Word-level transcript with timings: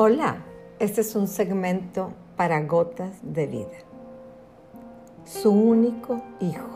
Hola, 0.00 0.44
este 0.78 1.00
es 1.00 1.16
un 1.16 1.26
segmento 1.26 2.12
para 2.36 2.62
gotas 2.62 3.16
de 3.20 3.48
vida. 3.48 3.78
Su 5.24 5.50
único 5.50 6.22
hijo 6.38 6.70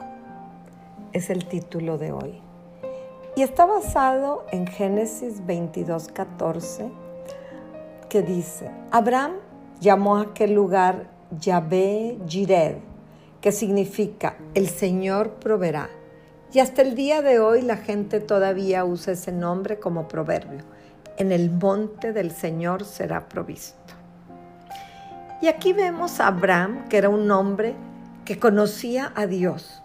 es 1.12 1.30
el 1.30 1.46
título 1.46 1.98
de 1.98 2.11
hoy. 2.11 2.40
Y 3.36 3.43
está 3.43 3.64
basado 3.64 4.45
en 4.50 4.66
Génesis 4.66 5.40
22:14, 5.46 6.90
que 8.08 8.22
dice, 8.22 8.72
Abraham 8.90 9.34
llamó 9.79 10.16
a 10.16 10.23
aquel 10.23 10.54
lugar 10.54 11.09
Yahvé 11.30 12.18
Jired, 12.27 12.79
que 13.41 13.52
significa 13.52 14.36
el 14.54 14.68
Señor 14.68 15.34
proveerá. 15.34 15.91
Y 16.52 16.59
hasta 16.59 16.82
el 16.82 16.96
día 16.96 17.23
de 17.23 17.39
hoy 17.39 17.62
la 17.62 17.77
gente 17.77 18.18
todavía 18.18 18.84
usa 18.84 19.12
ese 19.12 19.30
nombre 19.30 19.78
como 19.78 20.09
proverbio 20.09 20.64
en 21.16 21.33
el 21.33 21.51
monte 21.51 22.12
del 22.12 22.30
Señor 22.30 22.84
será 22.84 23.29
provisto. 23.29 23.95
Y 25.41 25.48
aquí 25.48 25.73
vemos 25.73 26.21
a 26.21 26.29
Abraham, 26.29 26.88
que 26.88 26.98
era 26.98 27.09
un 27.09 27.30
hombre 27.30 27.75
que 28.25 28.38
conocía 28.38 29.12
a 29.16 29.27
Dios. 29.27 29.83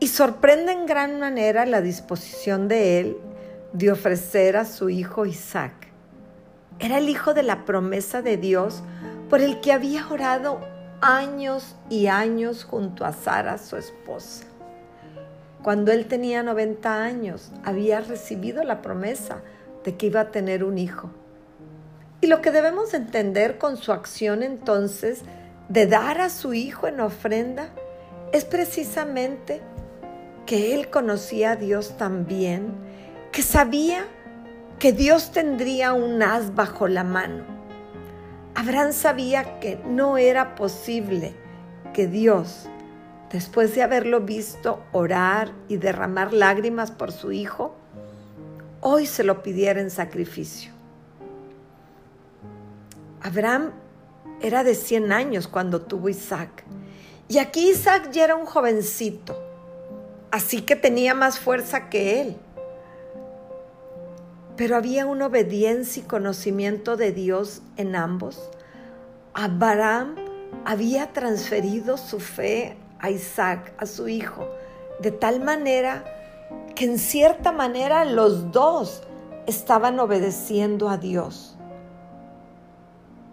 Y 0.00 0.08
sorprende 0.08 0.72
en 0.72 0.86
gran 0.86 1.20
manera 1.20 1.66
la 1.66 1.80
disposición 1.80 2.68
de 2.68 3.00
él 3.00 3.16
de 3.72 3.92
ofrecer 3.92 4.56
a 4.56 4.64
su 4.64 4.88
hijo 4.88 5.26
Isaac. 5.26 5.88
Era 6.78 6.98
el 6.98 7.08
hijo 7.08 7.34
de 7.34 7.42
la 7.42 7.64
promesa 7.64 8.22
de 8.22 8.36
Dios 8.36 8.82
por 9.28 9.40
el 9.40 9.60
que 9.60 9.72
había 9.72 10.06
orado 10.08 10.60
años 11.00 11.76
y 11.90 12.06
años 12.06 12.64
junto 12.64 13.04
a 13.04 13.12
Sara, 13.12 13.58
su 13.58 13.76
esposa. 13.76 14.44
Cuando 15.62 15.92
él 15.92 16.06
tenía 16.06 16.42
90 16.42 17.02
años, 17.02 17.52
había 17.64 18.00
recibido 18.00 18.62
la 18.62 18.82
promesa 18.82 19.42
de 19.86 19.96
que 19.96 20.06
iba 20.06 20.20
a 20.20 20.30
tener 20.30 20.64
un 20.64 20.76
hijo. 20.76 21.10
Y 22.20 22.26
lo 22.26 22.42
que 22.42 22.50
debemos 22.50 22.92
entender 22.92 23.56
con 23.56 23.76
su 23.76 23.92
acción 23.92 24.42
entonces 24.42 25.22
de 25.68 25.86
dar 25.86 26.20
a 26.20 26.28
su 26.28 26.52
hijo 26.52 26.88
en 26.88 27.00
ofrenda 27.00 27.68
es 28.32 28.44
precisamente 28.44 29.62
que 30.44 30.74
él 30.74 30.90
conocía 30.90 31.52
a 31.52 31.56
Dios 31.56 31.96
también, 31.96 32.74
que 33.30 33.42
sabía 33.42 34.06
que 34.80 34.92
Dios 34.92 35.30
tendría 35.30 35.92
un 35.92 36.20
as 36.20 36.54
bajo 36.54 36.88
la 36.88 37.04
mano. 37.04 37.44
Abraham 38.56 38.92
sabía 38.92 39.60
que 39.60 39.78
no 39.86 40.18
era 40.18 40.56
posible 40.56 41.34
que 41.94 42.08
Dios, 42.08 42.68
después 43.30 43.74
de 43.74 43.82
haberlo 43.82 44.20
visto 44.20 44.82
orar 44.90 45.52
y 45.68 45.76
derramar 45.76 46.32
lágrimas 46.32 46.90
por 46.90 47.12
su 47.12 47.30
hijo, 47.30 47.76
hoy 48.88 49.04
se 49.04 49.24
lo 49.24 49.42
pidiera 49.42 49.80
en 49.80 49.90
sacrificio. 49.90 50.70
Abraham 53.20 53.72
era 54.40 54.62
de 54.62 54.76
100 54.76 55.10
años 55.10 55.48
cuando 55.48 55.82
tuvo 55.82 56.08
Isaac. 56.08 56.62
Y 57.26 57.38
aquí 57.38 57.70
Isaac 57.70 58.12
ya 58.12 58.22
era 58.22 58.36
un 58.36 58.46
jovencito, 58.46 59.36
así 60.30 60.62
que 60.62 60.76
tenía 60.76 61.14
más 61.14 61.40
fuerza 61.40 61.88
que 61.90 62.20
él. 62.20 62.36
Pero 64.56 64.76
había 64.76 65.04
una 65.06 65.26
obediencia 65.26 66.04
y 66.04 66.06
conocimiento 66.06 66.96
de 66.96 67.10
Dios 67.10 67.62
en 67.76 67.96
ambos. 67.96 68.50
Abraham 69.34 70.14
había 70.64 71.12
transferido 71.12 71.96
su 71.96 72.20
fe 72.20 72.76
a 73.00 73.10
Isaac, 73.10 73.72
a 73.78 73.86
su 73.86 74.06
hijo, 74.06 74.48
de 75.00 75.10
tal 75.10 75.40
manera 75.42 76.15
que 76.76 76.84
en 76.84 76.98
cierta 76.98 77.50
manera 77.50 78.04
los 78.04 78.52
dos 78.52 79.02
estaban 79.46 79.98
obedeciendo 79.98 80.90
a 80.90 80.98
Dios. 80.98 81.56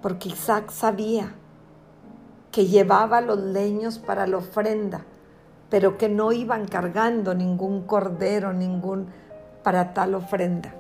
Porque 0.02 0.30
Isaac 0.30 0.72
sabía 0.72 1.36
que 2.52 2.68
llevaba 2.68 3.20
los 3.20 3.40
leños 3.40 4.00
para 4.00 4.28
la 4.28 4.38
ofrenda, 4.38 5.06
pero 5.70 5.98
que 5.98 6.08
no 6.08 6.32
iban 6.32 6.66
cargando 6.66 7.36
ningún 7.36 7.84
cordero, 7.84 8.54
ningún 8.54 9.08
para 9.62 9.94
tal 9.94 10.16
ofrenda. 10.16 10.74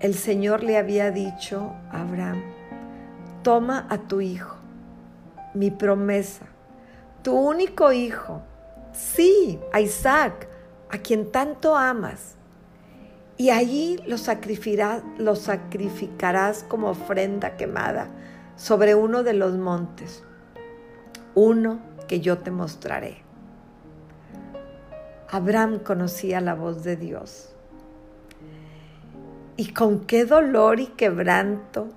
El 0.00 0.14
Señor 0.14 0.64
le 0.64 0.78
había 0.78 1.12
dicho 1.12 1.72
a 1.92 2.00
Abraham, 2.00 2.42
toma 3.42 3.86
a 3.88 3.98
tu 3.98 4.20
hijo, 4.20 4.56
mi 5.52 5.70
promesa, 5.70 6.46
tu 7.22 7.34
único 7.34 7.92
hijo, 7.92 8.40
sí, 8.92 9.60
a 9.72 9.80
Isaac, 9.80 10.48
a 10.94 10.98
quien 10.98 11.32
tanto 11.32 11.74
amas, 11.74 12.36
y 13.36 13.50
allí 13.50 13.98
lo 14.06 14.16
sacrificarás, 14.16 15.02
sacrificarás 15.34 16.62
como 16.62 16.90
ofrenda 16.90 17.56
quemada 17.56 18.10
sobre 18.54 18.94
uno 18.94 19.24
de 19.24 19.32
los 19.32 19.56
montes, 19.56 20.22
uno 21.34 21.80
que 22.06 22.20
yo 22.20 22.38
te 22.38 22.52
mostraré. 22.52 23.24
Abraham 25.28 25.80
conocía 25.80 26.40
la 26.40 26.54
voz 26.54 26.84
de 26.84 26.94
Dios. 26.94 27.52
Y 29.56 29.72
con 29.72 30.04
qué 30.04 30.24
dolor 30.24 30.78
y 30.78 30.86
quebranto 30.86 31.88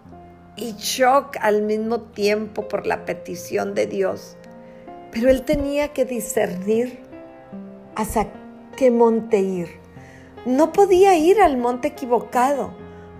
y 0.55 0.73
shock 0.73 1.37
al 1.39 1.61
mismo 1.61 2.01
tiempo 2.01 2.67
por 2.67 2.87
la 2.87 3.05
petición 3.05 3.75
de 3.75 3.85
Dios. 3.85 4.37
Pero 5.11 5.29
él 5.29 5.43
tenía 5.43 5.89
que 5.89 6.05
discernir 6.05 6.99
hasta 7.95 8.46
qué 8.77 8.91
monte 8.91 9.39
ir. 9.39 9.67
No 10.45 10.71
podía 10.71 11.17
ir 11.17 11.41
al 11.41 11.57
monte 11.57 11.89
equivocado, 11.89 12.71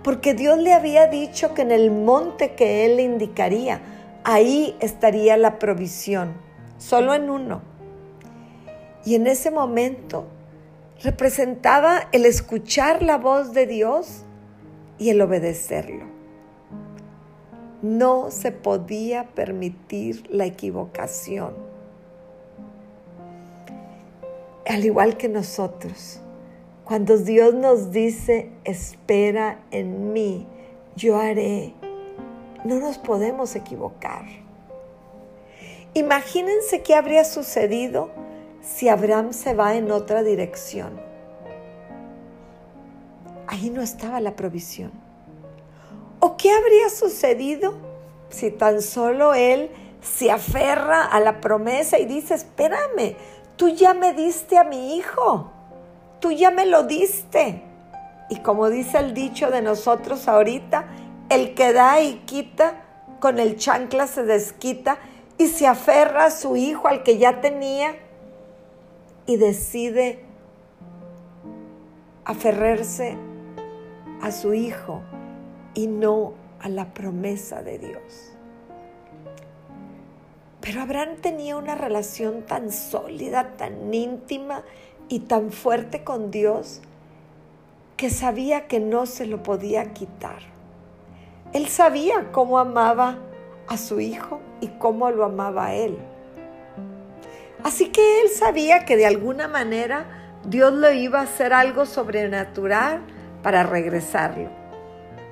porque 0.02 0.32
Dios 0.32 0.56
le 0.58 0.72
había 0.72 1.08
dicho 1.08 1.52
que 1.52 1.60
en 1.60 1.72
el 1.72 1.90
monte 1.90 2.54
que 2.54 2.86
Él 2.86 2.96
le 2.96 3.02
indicaría, 3.02 3.82
ahí 4.24 4.74
estaría 4.80 5.36
la 5.36 5.58
provisión, 5.58 6.32
solo 6.78 7.12
en 7.12 7.28
uno. 7.28 7.60
Y 9.04 9.16
en 9.16 9.26
ese 9.26 9.50
momento 9.50 10.24
representaba 11.02 12.08
el 12.12 12.24
escuchar 12.24 13.02
la 13.02 13.18
voz 13.18 13.52
de 13.52 13.66
Dios 13.66 14.22
y 14.96 15.10
el 15.10 15.20
obedecerlo. 15.20 16.06
No 17.82 18.30
se 18.30 18.52
podía 18.52 19.28
permitir 19.34 20.24
la 20.30 20.46
equivocación 20.46 21.67
al 24.68 24.84
igual 24.84 25.16
que 25.16 25.28
nosotros. 25.28 26.20
Cuando 26.84 27.18
Dios 27.18 27.54
nos 27.54 27.90
dice, 27.90 28.50
espera 28.64 29.60
en 29.70 30.12
mí, 30.12 30.46
yo 30.96 31.18
haré, 31.18 31.74
no 32.64 32.78
nos 32.78 32.98
podemos 32.98 33.54
equivocar. 33.56 34.24
Imagínense 35.94 36.82
qué 36.82 36.94
habría 36.94 37.24
sucedido 37.24 38.10
si 38.62 38.88
Abraham 38.88 39.32
se 39.32 39.54
va 39.54 39.76
en 39.76 39.90
otra 39.90 40.22
dirección. 40.22 41.00
Ahí 43.46 43.70
no 43.70 43.80
estaba 43.80 44.20
la 44.20 44.36
provisión. 44.36 44.92
¿O 46.20 46.36
qué 46.36 46.50
habría 46.50 46.90
sucedido 46.90 47.74
si 48.28 48.50
tan 48.50 48.82
solo 48.82 49.34
él 49.34 49.70
se 50.00 50.30
aferra 50.30 51.04
a 51.04 51.20
la 51.20 51.40
promesa 51.40 51.98
y 51.98 52.06
dice, 52.06 52.34
espérame, 52.34 53.16
tú 53.58 53.68
ya 53.68 53.92
me 53.92 54.14
diste 54.14 54.56
a 54.56 54.64
mi 54.64 54.96
hijo, 54.96 55.50
tú 56.20 56.30
ya 56.30 56.50
me 56.50 56.64
lo 56.64 56.84
diste. 56.84 57.62
Y 58.30 58.40
como 58.40 58.70
dice 58.70 58.98
el 58.98 59.12
dicho 59.12 59.50
de 59.50 59.60
nosotros 59.60 60.28
ahorita, 60.28 60.86
el 61.28 61.54
que 61.54 61.72
da 61.74 62.00
y 62.00 62.20
quita, 62.20 62.84
con 63.20 63.40
el 63.40 63.56
chancla 63.56 64.06
se 64.06 64.22
desquita 64.22 64.98
y 65.36 65.48
se 65.48 65.66
aferra 65.66 66.26
a 66.26 66.30
su 66.30 66.56
hijo, 66.56 66.88
al 66.88 67.02
que 67.02 67.18
ya 67.18 67.40
tenía, 67.40 67.96
y 69.26 69.36
decide 69.36 70.24
aferrarse 72.24 73.16
a 74.22 74.30
su 74.30 74.54
hijo 74.54 75.02
y 75.74 75.86
no 75.88 76.34
a 76.60 76.68
la 76.68 76.94
promesa 76.94 77.62
de 77.62 77.78
Dios. 77.78 78.27
Pero 80.68 80.82
Abraham 80.82 81.16
tenía 81.22 81.56
una 81.56 81.76
relación 81.76 82.42
tan 82.42 82.70
sólida, 82.70 83.56
tan 83.56 83.94
íntima 83.94 84.64
y 85.08 85.20
tan 85.20 85.50
fuerte 85.50 86.04
con 86.04 86.30
Dios 86.30 86.82
que 87.96 88.10
sabía 88.10 88.66
que 88.66 88.78
no 88.78 89.06
se 89.06 89.24
lo 89.24 89.42
podía 89.42 89.94
quitar. 89.94 90.40
Él 91.54 91.68
sabía 91.68 92.32
cómo 92.32 92.58
amaba 92.58 93.16
a 93.66 93.78
su 93.78 93.98
hijo 93.98 94.42
y 94.60 94.68
cómo 94.68 95.10
lo 95.10 95.24
amaba 95.24 95.68
a 95.68 95.74
él. 95.74 95.96
Así 97.64 97.88
que 97.88 98.20
él 98.20 98.28
sabía 98.28 98.84
que 98.84 98.98
de 98.98 99.06
alguna 99.06 99.48
manera 99.48 100.36
Dios 100.44 100.74
lo 100.74 100.92
iba 100.92 101.20
a 101.20 101.22
hacer 101.22 101.54
algo 101.54 101.86
sobrenatural 101.86 103.00
para 103.42 103.62
regresarlo. 103.62 104.50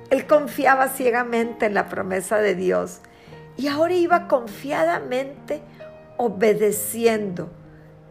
Él 0.09 0.25
confiaba 0.25 0.87
ciegamente 0.87 1.67
en 1.67 1.75
la 1.75 1.89
promesa 1.89 2.37
de 2.39 2.55
Dios 2.55 3.01
y 3.57 3.67
ahora 3.67 3.93
iba 3.93 4.27
confiadamente 4.27 5.61
obedeciendo, 6.17 7.49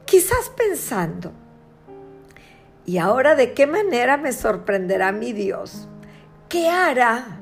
quizás 0.04 0.50
pensando, 0.56 1.32
¿y 2.84 2.98
ahora 2.98 3.34
de 3.34 3.54
qué 3.54 3.66
manera 3.66 4.16
me 4.16 4.32
sorprenderá 4.32 5.12
mi 5.12 5.32
Dios? 5.32 5.88
¿Qué 6.48 6.68
hará 6.68 7.40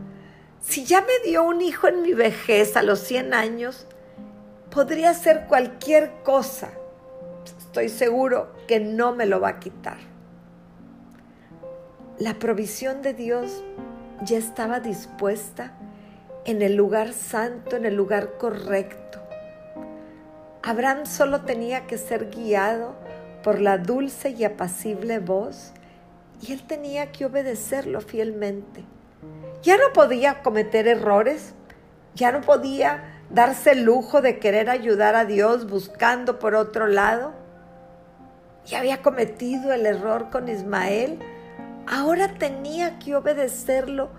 si 0.67 0.87
ya 0.87 1.03
me 1.03 1.29
dio 1.29 1.45
un 1.45 1.61
hijo 1.61 1.89
en 1.89 2.01
mi 2.03 2.15
vejez 2.15 2.77
a 2.77 2.83
los 2.83 3.01
100 3.01 3.35
años, 3.35 3.87
podría 4.71 5.11
hacer 5.11 5.45
cualquier 5.47 6.11
cosa. 6.23 6.71
Estoy 7.45 7.91
seguro 7.91 8.51
que 8.67 8.81
no 8.81 9.15
me 9.15 9.27
lo 9.27 9.41
va 9.41 9.49
a 9.51 9.61
quitar. 9.61 9.99
La 12.19 12.39
provisión 12.39 13.03
de 13.03 13.13
Dios 13.13 13.63
ya 14.23 14.39
estaba 14.39 14.81
dispuesta 14.81 15.77
en 16.45 16.61
el 16.61 16.75
lugar 16.75 17.13
santo, 17.13 17.77
en 17.77 17.87
el 17.87 17.95
lugar 17.95 18.37
correcto. 18.39 19.21
Abraham 20.63 21.07
solo 21.07 21.43
tenía 21.43 21.87
que 21.87 21.99
ser 21.99 22.31
guiado 22.31 22.95
por 23.43 23.61
la 23.61 23.79
dulce 23.79 24.31
y 24.31 24.45
apacible 24.45 25.19
voz 25.19 25.73
y 26.41 26.53
él 26.53 26.67
tenía 26.67 27.13
que 27.13 27.27
obedecerlo 27.27 28.01
fielmente. 28.01 28.85
Ya 29.63 29.77
no 29.77 29.93
podía 29.95 30.43
cometer 30.43 30.89
errores, 30.89 31.55
ya 32.15 32.33
no 32.33 32.43
podía 32.43 33.23
darse 33.31 33.73
el 33.73 33.83
lujo 33.83 34.21
de 34.21 34.39
querer 34.39 34.69
ayudar 34.69 35.15
a 35.15 35.25
Dios 35.25 35.69
buscando 35.69 36.39
por 36.39 36.55
otro 36.55 36.87
lado. 36.87 37.33
Ya 38.67 38.79
había 38.79 39.03
cometido 39.03 39.73
el 39.73 39.87
error 39.87 40.31
con 40.31 40.49
Ismael, 40.49 41.19
ahora 41.87 42.35
tenía 42.39 42.99
que 42.99 43.15
obedecerlo 43.15 44.11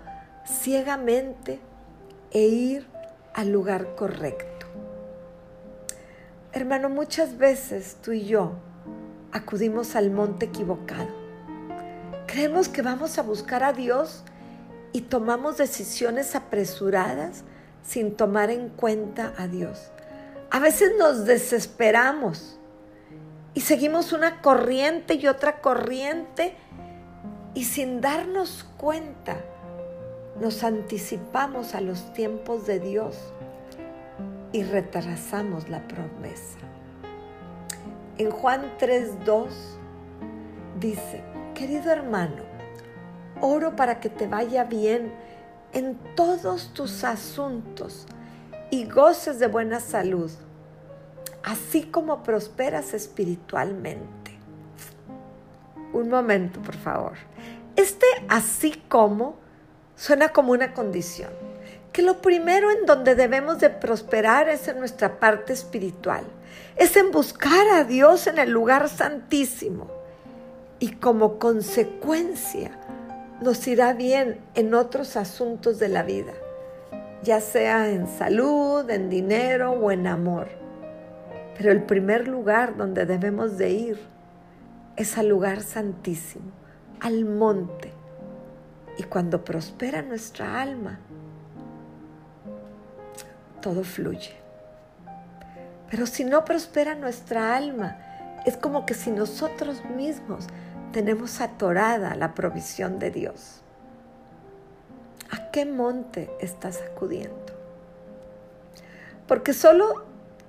ciegamente 0.44 1.60
e 2.36 2.48
ir 2.48 2.86
al 3.32 3.48
lugar 3.48 3.94
correcto. 3.94 4.66
Hermano, 6.52 6.90
muchas 6.90 7.38
veces 7.38 7.96
tú 8.02 8.12
y 8.12 8.26
yo 8.26 8.52
acudimos 9.32 9.96
al 9.96 10.10
monte 10.10 10.44
equivocado. 10.44 11.08
Creemos 12.26 12.68
que 12.68 12.82
vamos 12.82 13.16
a 13.16 13.22
buscar 13.22 13.64
a 13.64 13.72
Dios 13.72 14.22
y 14.92 15.00
tomamos 15.00 15.56
decisiones 15.56 16.36
apresuradas 16.36 17.42
sin 17.82 18.14
tomar 18.14 18.50
en 18.50 18.68
cuenta 18.68 19.32
a 19.38 19.48
Dios. 19.48 19.90
A 20.50 20.58
veces 20.58 20.92
nos 20.98 21.24
desesperamos 21.24 22.58
y 23.54 23.62
seguimos 23.62 24.12
una 24.12 24.42
corriente 24.42 25.14
y 25.14 25.26
otra 25.26 25.62
corriente 25.62 26.54
y 27.54 27.64
sin 27.64 28.02
darnos 28.02 28.66
cuenta 28.76 29.38
nos 30.40 30.64
anticipamos 30.64 31.74
a 31.74 31.80
los 31.80 32.12
tiempos 32.12 32.66
de 32.66 32.80
Dios 32.80 33.16
y 34.52 34.62
retrasamos 34.62 35.68
la 35.68 35.86
promesa. 35.88 36.58
En 38.18 38.30
Juan 38.30 38.72
3:2 38.78 39.48
dice, 40.80 41.22
querido 41.54 41.90
hermano, 41.90 42.56
Oro 43.40 43.76
para 43.76 44.00
que 44.00 44.08
te 44.08 44.26
vaya 44.26 44.64
bien 44.64 45.12
en 45.74 45.98
todos 46.14 46.72
tus 46.72 47.04
asuntos 47.04 48.06
y 48.70 48.88
goces 48.88 49.38
de 49.38 49.46
buena 49.46 49.78
salud, 49.78 50.30
así 51.42 51.82
como 51.82 52.22
prosperas 52.22 52.94
espiritualmente. 52.94 54.38
Un 55.92 56.08
momento, 56.08 56.62
por 56.62 56.76
favor. 56.76 57.12
Este 57.76 58.06
así 58.28 58.82
como 58.88 59.36
suena 59.96 60.28
como 60.28 60.52
una 60.52 60.72
condición. 60.72 61.30
Que 61.92 62.02
lo 62.02 62.20
primero 62.20 62.70
en 62.70 62.86
donde 62.86 63.14
debemos 63.14 63.58
de 63.58 63.70
prosperar 63.70 64.48
es 64.48 64.68
en 64.68 64.78
nuestra 64.78 65.18
parte 65.18 65.52
espiritual. 65.52 66.24
Es 66.76 66.96
en 66.96 67.10
buscar 67.10 67.66
a 67.68 67.84
Dios 67.84 68.26
en 68.26 68.38
el 68.38 68.50
lugar 68.50 68.88
santísimo. 68.88 69.90
Y 70.78 70.92
como 70.92 71.38
consecuencia, 71.38 72.70
nos 73.40 73.66
irá 73.66 73.94
bien 73.94 74.38
en 74.54 74.74
otros 74.74 75.16
asuntos 75.16 75.78
de 75.78 75.88
la 75.88 76.02
vida, 76.02 76.32
ya 77.22 77.40
sea 77.40 77.90
en 77.90 78.06
salud, 78.06 78.88
en 78.90 79.08
dinero 79.08 79.72
o 79.72 79.90
en 79.90 80.06
amor. 80.06 80.48
Pero 81.56 81.72
el 81.72 81.82
primer 81.82 82.28
lugar 82.28 82.76
donde 82.76 83.06
debemos 83.06 83.56
de 83.56 83.70
ir 83.70 83.98
es 84.96 85.16
al 85.16 85.28
lugar 85.28 85.62
santísimo, 85.62 86.52
al 87.00 87.24
monte. 87.24 87.95
Y 88.98 89.04
cuando 89.04 89.44
prospera 89.44 90.02
nuestra 90.02 90.60
alma, 90.60 90.98
todo 93.60 93.84
fluye. 93.84 94.34
Pero 95.90 96.06
si 96.06 96.24
no 96.24 96.44
prospera 96.44 96.94
nuestra 96.94 97.56
alma, 97.56 97.98
es 98.44 98.56
como 98.56 98.86
que 98.86 98.94
si 98.94 99.10
nosotros 99.10 99.84
mismos 99.84 100.46
tenemos 100.92 101.40
atorada 101.40 102.14
la 102.14 102.34
provisión 102.34 102.98
de 102.98 103.10
Dios. 103.10 103.60
¿A 105.30 105.50
qué 105.50 105.66
monte 105.66 106.30
estás 106.40 106.80
acudiendo? 106.80 107.34
Porque 109.26 109.52
solo 109.52 110.04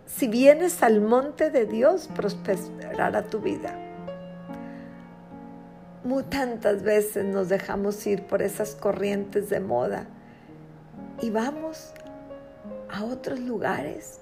si 0.05 0.27
vienes 0.27 0.83
al 0.83 1.01
monte 1.01 1.49
de 1.49 1.65
Dios 1.65 2.09
prosperará 2.15 3.23
tu 3.23 3.39
vida. 3.39 3.86
Muy 6.07 6.23
tantas 6.23 6.83
veces 6.83 7.25
nos 7.25 7.49
dejamos 7.49 8.07
ir 8.07 8.23
por 8.27 8.41
esas 8.41 8.75
corrientes 8.75 9.49
de 9.49 9.59
moda 9.59 10.07
y 11.21 11.31
vamos 11.31 11.91
a 12.89 13.03
otros 13.03 13.41
lugares 13.41 14.19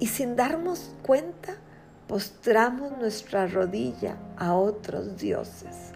y 0.00 0.08
sin 0.08 0.34
darnos 0.34 0.92
cuenta 1.02 1.54
postramos 2.08 2.98
nuestra 2.98 3.46
rodilla 3.46 4.16
a 4.36 4.54
otros 4.54 5.16
dioses. 5.16 5.92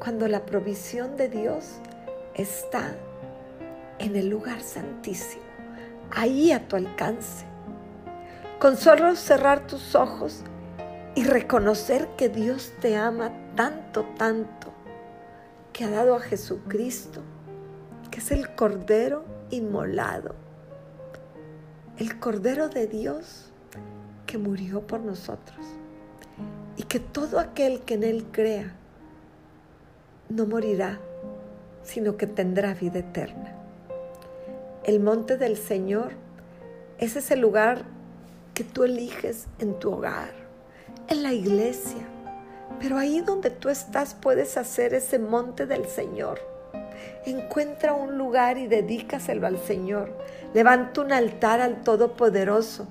Cuando 0.00 0.26
la 0.26 0.44
provisión 0.44 1.16
de 1.16 1.28
Dios 1.28 1.64
está 2.34 2.96
en 4.00 4.16
el 4.16 4.28
lugar 4.28 4.60
santísimo, 4.60 5.44
ahí 6.10 6.50
a 6.50 6.66
tu 6.66 6.74
alcance. 6.74 7.44
Con 8.58 8.76
solo 8.76 9.14
cerrar 9.14 9.68
tus 9.68 9.94
ojos 9.94 10.42
y 11.14 11.24
reconocer 11.24 12.08
que 12.16 12.28
Dios 12.28 12.72
te 12.80 12.96
ama 12.96 13.32
tanto, 13.54 14.04
tanto, 14.18 14.72
que 15.72 15.84
ha 15.84 15.90
dado 15.90 16.16
a 16.16 16.20
Jesucristo, 16.20 17.20
que 18.10 18.18
es 18.18 18.30
el 18.30 18.54
Cordero 18.54 19.24
inmolado, 19.50 20.34
el 21.98 22.18
Cordero 22.18 22.68
de 22.68 22.86
Dios 22.86 23.52
murió 24.38 24.86
por 24.86 25.00
nosotros 25.00 25.66
y 26.76 26.84
que 26.84 27.00
todo 27.00 27.38
aquel 27.38 27.80
que 27.82 27.94
en 27.94 28.04
Él 28.04 28.26
crea 28.32 28.74
no 30.28 30.46
morirá, 30.46 30.98
sino 31.82 32.16
que 32.16 32.26
tendrá 32.26 32.74
vida 32.74 33.00
eterna. 33.00 33.54
El 34.84 35.00
monte 35.00 35.36
del 35.36 35.56
Señor 35.56 36.12
es 36.98 37.16
ese 37.16 37.36
lugar 37.36 37.84
que 38.54 38.64
tú 38.64 38.84
eliges 38.84 39.46
en 39.58 39.78
tu 39.78 39.92
hogar, 39.92 40.32
en 41.08 41.22
la 41.22 41.32
iglesia, 41.32 42.06
pero 42.80 42.98
ahí 42.98 43.20
donde 43.20 43.50
tú 43.50 43.68
estás 43.68 44.14
puedes 44.14 44.56
hacer 44.56 44.94
ese 44.94 45.18
monte 45.18 45.66
del 45.66 45.86
Señor. 45.86 46.40
Encuentra 47.26 47.94
un 47.94 48.18
lugar 48.18 48.58
y 48.58 48.66
dedícaselo 48.66 49.46
al 49.46 49.58
Señor. 49.58 50.16
Levanta 50.52 51.00
un 51.00 51.12
altar 51.12 51.60
al 51.60 51.82
Todopoderoso 51.82 52.86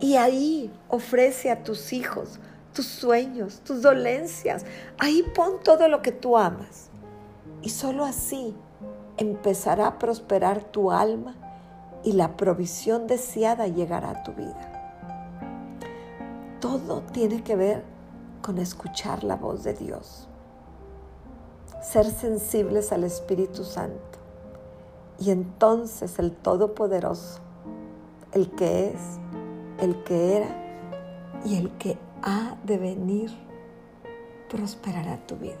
y 0.00 0.16
ahí 0.16 0.72
ofrece 0.88 1.50
a 1.50 1.62
tus 1.62 1.92
hijos 1.92 2.40
tus 2.78 2.86
sueños, 2.86 3.60
tus 3.64 3.82
dolencias. 3.82 4.64
Ahí 4.98 5.24
pon 5.34 5.54
todo 5.64 5.88
lo 5.88 6.00
que 6.00 6.12
tú 6.12 6.38
amas. 6.38 6.90
Y 7.60 7.70
solo 7.70 8.04
así 8.04 8.54
empezará 9.16 9.88
a 9.88 9.98
prosperar 9.98 10.62
tu 10.62 10.92
alma 10.92 11.34
y 12.04 12.12
la 12.12 12.36
provisión 12.36 13.08
deseada 13.08 13.66
llegará 13.66 14.10
a 14.10 14.22
tu 14.22 14.32
vida. 14.32 14.67
Todo 16.60 17.02
tiene 17.12 17.42
que 17.42 17.56
ver 17.56 17.84
con 18.42 18.58
escuchar 18.58 19.24
la 19.24 19.36
voz 19.36 19.62
de 19.62 19.74
Dios, 19.74 20.28
ser 21.82 22.06
sensibles 22.06 22.92
al 22.92 23.04
Espíritu 23.04 23.64
Santo. 23.64 24.18
Y 25.20 25.30
entonces 25.30 26.18
el 26.18 26.32
Todopoderoso, 26.32 27.40
el 28.32 28.50
que 28.50 28.88
es, 28.88 29.00
el 29.78 30.02
que 30.04 30.36
era 30.36 30.48
y 31.44 31.56
el 31.56 31.70
que 31.78 31.98
ha 32.22 32.56
de 32.64 32.78
venir 32.78 33.30
prosperará 34.50 35.18
tu 35.26 35.36
vida. 35.36 35.54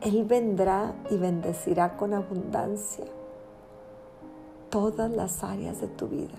Él 0.00 0.24
vendrá 0.24 0.94
y 1.10 1.16
bendecirá 1.18 1.96
con 1.96 2.14
abundancia 2.14 3.04
todas 4.70 5.10
las 5.10 5.44
áreas 5.44 5.80
de 5.80 5.88
tu 5.88 6.08
vida. 6.08 6.38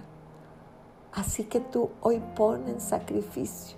Así 1.13 1.43
que 1.43 1.59
tú 1.59 1.89
hoy 2.01 2.21
pon 2.35 2.67
en 2.67 2.79
sacrificio. 2.79 3.77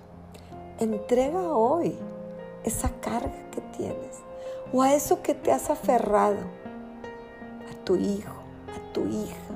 Entrega 0.80 1.54
hoy 1.54 1.96
esa 2.64 2.90
carga 3.02 3.50
que 3.52 3.62
tienes 3.78 4.22
o 4.72 4.82
a 4.82 4.94
eso 4.94 5.22
que 5.22 5.34
te 5.34 5.52
has 5.52 5.70
aferrado, 5.70 6.40
a 7.72 7.84
tu 7.84 7.96
hijo, 7.96 8.36
a 8.76 8.94
tu 8.94 9.06
hija, 9.06 9.54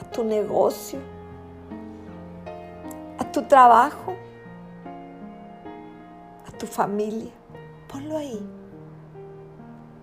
a 0.00 0.10
tu 0.10 0.24
negocio 0.24 0.98
tu 3.32 3.42
trabajo, 3.42 4.14
a 6.46 6.58
tu 6.58 6.66
familia. 6.66 7.32
Ponlo 7.86 8.16
ahí. 8.16 8.44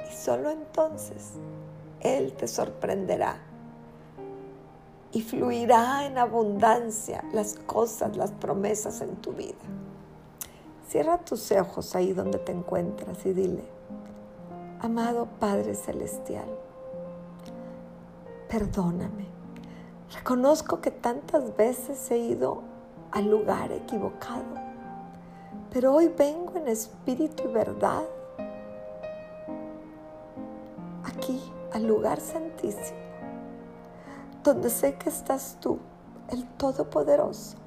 Y 0.10 0.14
solo 0.14 0.52
entonces 0.52 1.34
Él 2.00 2.34
te 2.34 2.48
sorprenderá 2.48 3.38
y 5.16 5.22
fluirá 5.22 6.06
en 6.06 6.18
abundancia 6.18 7.24
las 7.32 7.56
cosas, 7.66 8.18
las 8.18 8.34
promesas 8.34 9.00
en 9.00 9.16
tu 9.16 9.32
vida. 9.32 9.56
Cierra 10.90 11.20
tus 11.20 11.54
ojos 11.54 11.96
ahí 11.96 12.12
donde 12.12 12.38
te 12.38 12.52
encuentras 12.52 13.26
y 13.26 13.32
dile, 13.32 13.64
amado 14.82 15.30
Padre 15.40 15.74
Celestial, 15.74 16.50
perdóname. 18.50 19.26
Reconozco 20.14 20.82
que 20.82 20.92
tantas 20.92 21.56
veces 21.56 22.12
he 22.12 22.18
ido 22.18 22.64
al 23.12 23.32
lugar 23.32 23.72
equivocado, 23.72 24.44
pero 25.72 25.94
hoy 25.94 26.10
vengo 26.10 26.58
en 26.58 26.68
espíritu 26.68 27.44
y 27.46 27.54
verdad 27.54 28.04
aquí 31.06 31.42
al 31.72 31.88
lugar 31.88 32.20
santísimo 32.20 33.05
donde 34.46 34.70
sé 34.70 34.94
que 34.94 35.10
estás 35.10 35.58
tú, 35.60 35.80
el 36.30 36.46
Todopoderoso, 36.46 37.58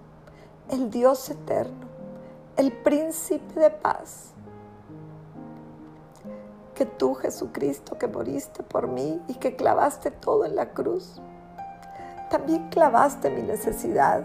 el 0.70 0.90
Dios 0.90 1.28
eterno, 1.28 1.88
el 2.56 2.72
príncipe 2.72 3.58
de 3.58 3.70
paz. 3.70 4.32
Que 6.76 6.86
tú, 6.86 7.14
Jesucristo, 7.14 7.98
que 7.98 8.06
moriste 8.06 8.62
por 8.62 8.86
mí 8.86 9.20
y 9.26 9.34
que 9.34 9.56
clavaste 9.56 10.12
todo 10.12 10.44
en 10.44 10.54
la 10.54 10.70
cruz, 10.70 11.20
también 12.30 12.68
clavaste 12.68 13.28
mi 13.28 13.42
necesidad 13.42 14.22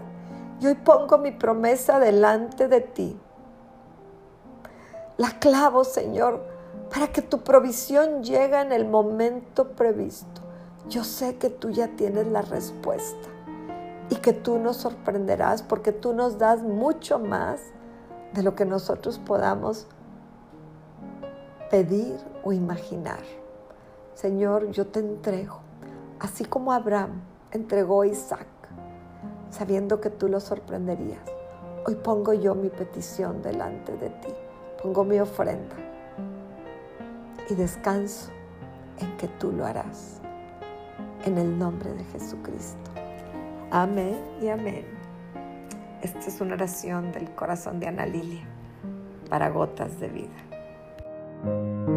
y 0.60 0.68
hoy 0.68 0.76
pongo 0.76 1.18
mi 1.18 1.32
promesa 1.32 1.98
delante 1.98 2.68
de 2.68 2.80
ti. 2.80 3.18
La 5.16 5.40
clavo, 5.40 5.82
Señor, 5.82 6.44
para 6.92 7.08
que 7.08 7.22
tu 7.22 7.42
provisión 7.42 8.22
llegue 8.22 8.60
en 8.60 8.70
el 8.70 8.86
momento 8.86 9.72
previsto 9.72 10.43
yo 10.88 11.02
sé 11.02 11.36
que 11.36 11.48
tú 11.48 11.70
ya 11.70 11.88
tienes 11.88 12.26
la 12.26 12.42
respuesta 12.42 13.28
y 14.10 14.16
que 14.16 14.32
tú 14.32 14.58
nos 14.58 14.76
sorprenderás 14.76 15.62
porque 15.62 15.92
tú 15.92 16.12
nos 16.12 16.38
das 16.38 16.62
mucho 16.62 17.18
más 17.18 17.60
de 18.34 18.42
lo 18.42 18.54
que 18.54 18.66
nosotros 18.66 19.18
podamos 19.18 19.86
pedir 21.70 22.16
o 22.42 22.52
imaginar. 22.52 23.22
Señor, 24.14 24.70
yo 24.70 24.86
te 24.86 25.00
entrego, 25.00 25.60
así 26.20 26.44
como 26.44 26.72
Abraham 26.72 27.22
entregó 27.50 28.02
a 28.02 28.06
Isaac, 28.06 28.46
sabiendo 29.50 30.00
que 30.00 30.10
tú 30.10 30.28
lo 30.28 30.40
sorprenderías. 30.40 31.22
Hoy 31.86 31.94
pongo 31.96 32.34
yo 32.34 32.54
mi 32.54 32.68
petición 32.68 33.42
delante 33.42 33.96
de 33.96 34.10
ti, 34.10 34.28
pongo 34.82 35.04
mi 35.04 35.18
ofrenda 35.18 35.76
y 37.48 37.54
descanso 37.54 38.30
en 38.98 39.16
que 39.16 39.28
tú 39.28 39.52
lo 39.52 39.66
harás 39.66 40.23
en 41.24 41.38
el 41.38 41.58
nombre 41.58 41.92
de 41.92 42.04
Jesucristo. 42.04 42.90
Amén 43.70 44.20
y 44.40 44.48
amén. 44.48 44.84
Esta 46.02 46.20
es 46.20 46.40
una 46.40 46.54
oración 46.54 47.12
del 47.12 47.30
corazón 47.34 47.80
de 47.80 47.88
Ana 47.88 48.06
Lilia 48.06 48.46
para 49.28 49.48
gotas 49.48 49.98
de 50.00 50.08
vida. 50.08 51.93